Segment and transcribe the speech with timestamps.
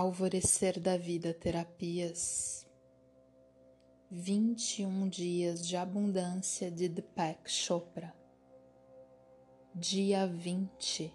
[0.00, 2.64] Alvorecer da Vida Terapias.
[4.08, 8.14] 21 Dias de Abundância de Deepak Chopra.
[9.74, 11.12] Dia 20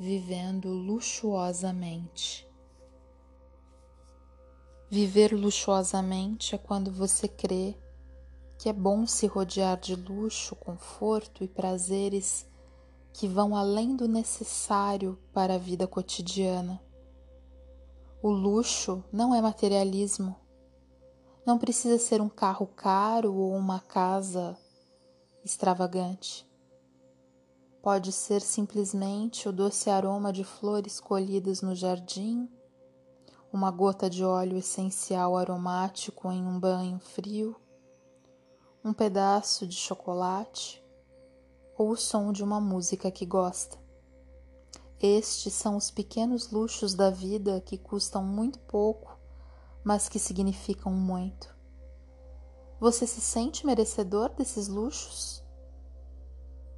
[0.00, 2.44] Vivendo luxuosamente.
[4.90, 7.76] Viver luxuosamente é quando você crê
[8.58, 12.50] que é bom se rodear de luxo, conforto e prazeres
[13.12, 16.82] que vão além do necessário para a vida cotidiana
[18.22, 20.36] o luxo não é materialismo.
[21.46, 24.58] Não precisa ser um carro caro ou uma casa
[25.42, 26.46] extravagante.
[27.82, 32.46] Pode ser simplesmente o doce aroma de flores colhidas no jardim,
[33.50, 37.56] uma gota de óleo essencial aromático em um banho frio,
[38.84, 40.84] um pedaço de chocolate
[41.74, 43.78] ou o som de uma música que gosta.
[45.02, 49.18] Estes são os pequenos luxos da vida que custam muito pouco,
[49.82, 51.48] mas que significam muito.
[52.78, 55.42] Você se sente merecedor desses luxos?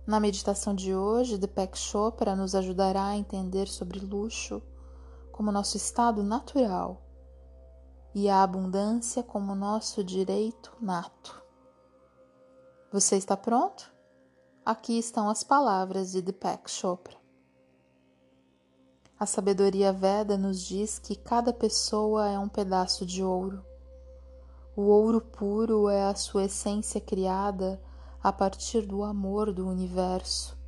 [0.06, 4.62] Na meditação de hoje, Deepak Chopra nos ajudará a entender sobre luxo
[5.33, 7.02] como nosso estado natural
[8.14, 11.42] e a abundância como nosso direito nato.
[12.92, 13.92] Você está pronto?
[14.64, 17.21] Aqui estão as palavras de Deepak Chopra.
[19.22, 23.64] A sabedoria Veda nos diz que cada pessoa é um pedaço de ouro.
[24.74, 27.80] O ouro puro é a sua essência criada
[28.20, 30.58] a partir do amor do universo.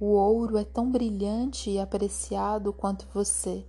[0.00, 3.62] O ouro é tão brilhante e apreciado quanto você.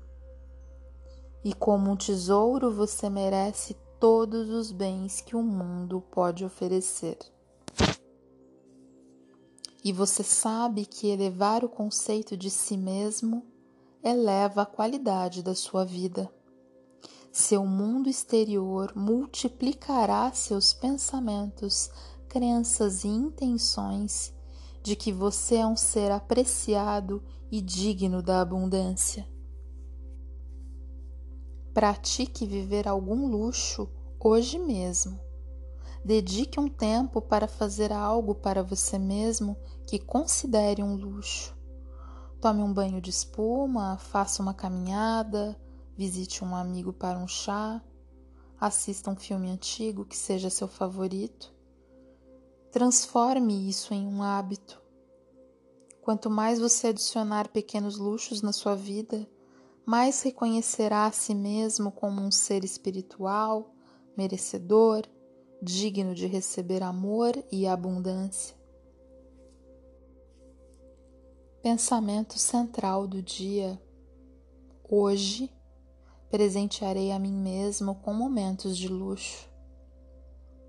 [1.43, 7.17] E como um tesouro, você merece todos os bens que o mundo pode oferecer.
[9.83, 13.56] E você sabe que elevar o conceito de si mesmo
[14.03, 16.31] eleva a qualidade da sua vida.
[17.31, 21.89] Seu mundo exterior multiplicará seus pensamentos,
[22.27, 24.33] crenças e intenções
[24.81, 29.27] de que você é um ser apreciado e digno da abundância.
[31.73, 35.19] Pratique viver algum luxo hoje mesmo.
[36.03, 41.56] Dedique um tempo para fazer algo para você mesmo que considere um luxo.
[42.39, 45.59] Tome um banho de espuma, faça uma caminhada,
[45.97, 47.81] visite um amigo para um chá,
[48.59, 51.51] assista um filme antigo que seja seu favorito.
[52.71, 54.79] Transforme isso em um hábito.
[56.01, 59.27] Quanto mais você adicionar pequenos luxos na sua vida,
[59.83, 63.73] mais reconhecerá a si mesmo como um ser espiritual,
[64.15, 65.03] merecedor,
[65.61, 68.56] digno de receber amor e abundância.
[71.69, 73.77] Pensamento central do dia.
[74.89, 75.51] Hoje,
[76.29, 79.49] presentearei a mim mesmo com momentos de luxo.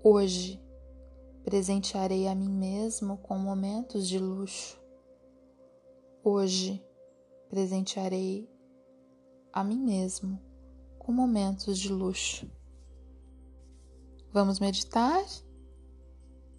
[0.03, 0.61] Hoje,
[1.41, 4.77] presentearei a mim mesmo com momentos de luxo.
[6.21, 6.85] Hoje,
[7.47, 8.51] presentearei
[9.53, 10.37] a mim mesmo
[10.97, 12.45] com momentos de luxo.
[14.33, 15.25] Vamos meditar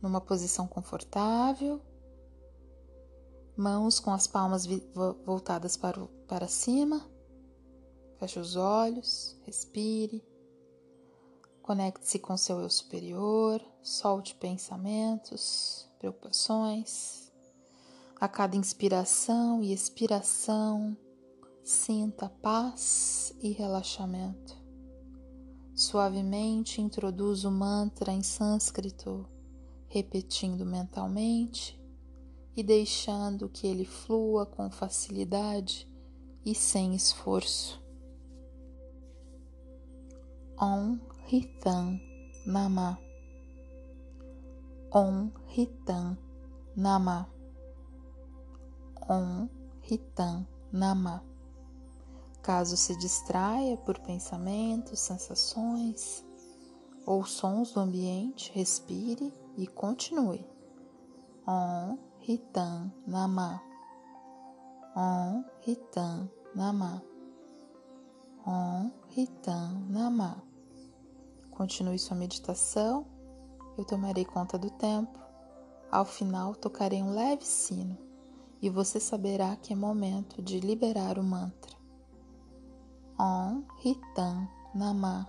[0.00, 1.78] numa posição confortável
[3.60, 4.66] mãos com as palmas
[5.24, 7.06] voltadas para, o, para cima.
[8.18, 10.24] Feche os olhos, respire.
[11.62, 17.30] Conecte-se com seu eu superior, solte pensamentos, preocupações.
[18.18, 20.96] A cada inspiração e expiração,
[21.62, 24.58] sinta paz e relaxamento.
[25.74, 29.26] Suavemente introduza o mantra em sânscrito,
[29.88, 31.79] repetindo mentalmente
[32.56, 35.88] e deixando que ele flua com facilidade
[36.44, 37.80] e sem esforço.
[40.60, 40.98] Om
[41.30, 41.98] Hitam
[42.46, 42.98] Nama
[44.92, 46.18] Om Hitam
[46.76, 47.30] Nama
[49.08, 49.48] Om
[49.88, 51.24] Hitam Nama
[52.42, 56.24] Caso se distraia por pensamentos, sensações
[57.06, 60.46] ou sons do ambiente, respire e continue.
[61.46, 63.62] Om Hitam Nama.
[64.94, 67.02] Om Hitam Nama.
[68.46, 70.42] Om Hitam Nama.
[71.50, 73.06] Continue sua meditação.
[73.78, 75.18] Eu tomarei conta do tempo.
[75.90, 77.96] Ao final, tocarei um leve sino
[78.60, 81.74] e você saberá que é momento de liberar o mantra.
[83.18, 85.26] Om Hitam Nama.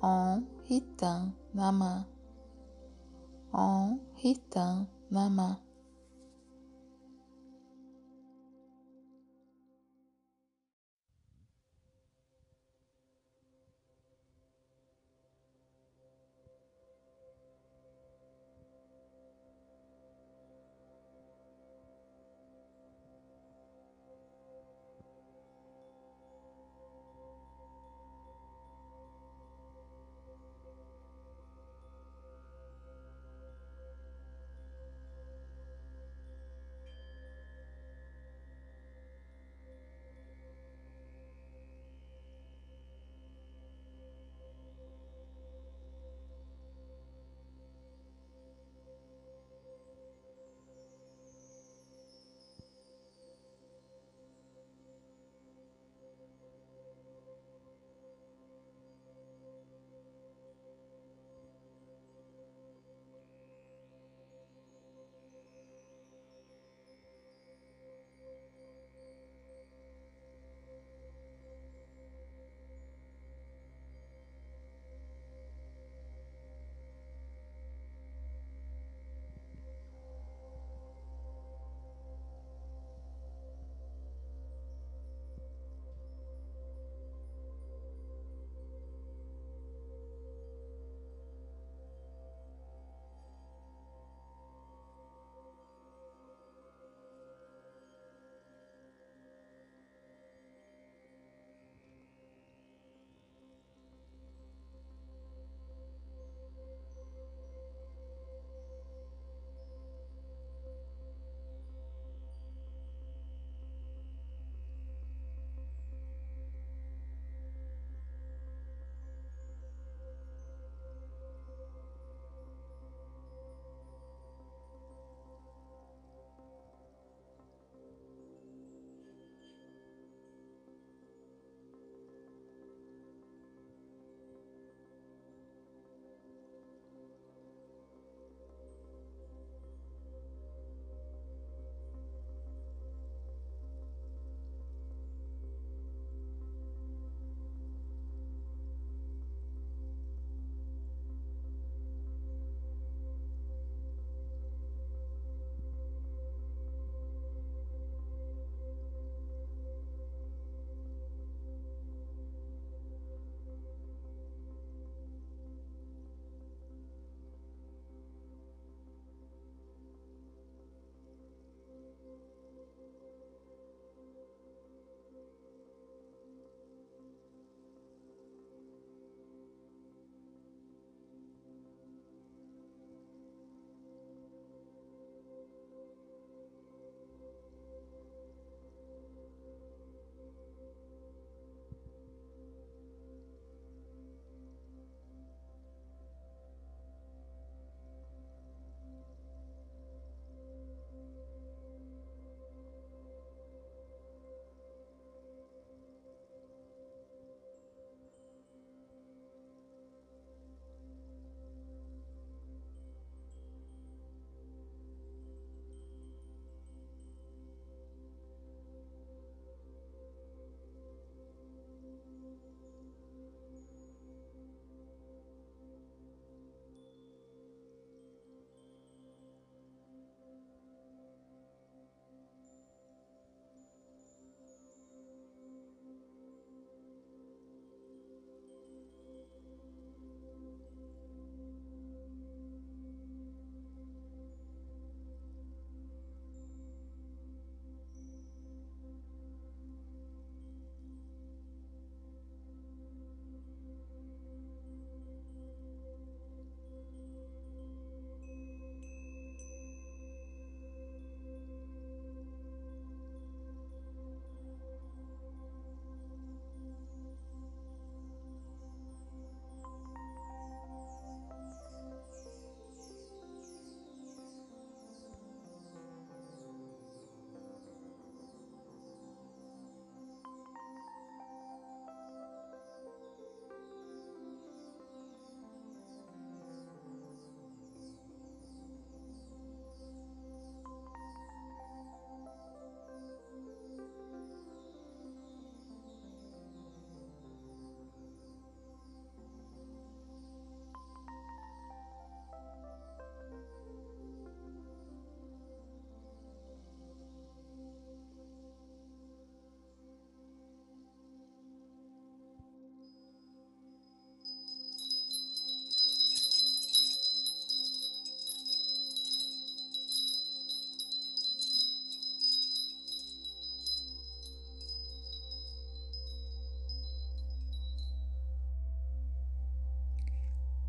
[0.00, 2.06] Om Hitam Nama.
[3.52, 3.98] Om
[5.10, 5.67] Hitam Nama.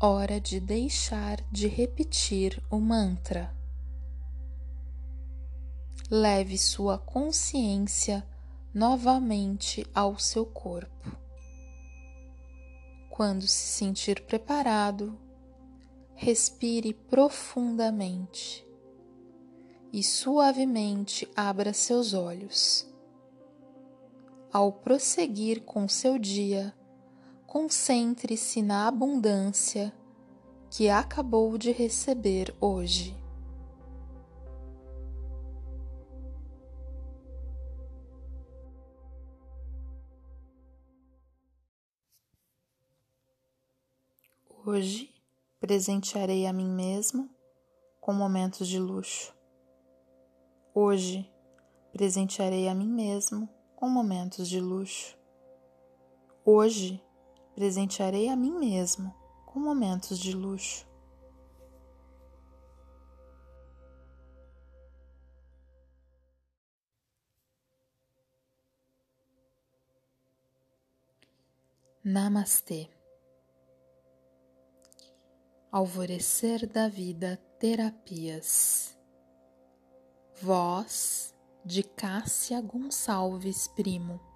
[0.02, 3.54] Hora de deixar de repetir o mantra.
[6.10, 8.26] Leve sua consciência
[8.72, 11.14] novamente ao seu corpo.
[13.10, 15.18] Quando se sentir preparado,
[16.14, 18.66] respire profundamente
[19.92, 22.88] e suavemente abra seus olhos.
[24.50, 26.74] Ao prosseguir com seu dia,
[27.50, 29.92] concentre-se na abundância
[30.70, 33.12] que acabou de receber hoje.
[44.64, 45.12] Hoje
[45.58, 47.28] presentearei a mim mesmo
[48.00, 49.34] com momentos de luxo.
[50.72, 51.28] Hoje
[51.90, 55.18] presentearei a mim mesmo com momentos de luxo.
[56.44, 57.02] Hoje
[57.60, 59.14] presentearei a mim mesmo
[59.44, 60.88] com momentos de luxo.
[72.02, 72.88] Namastê.
[75.70, 78.96] Alvorecer da Vida Terapias.
[80.40, 84.29] Voz de Cássia Gonçalves Primo.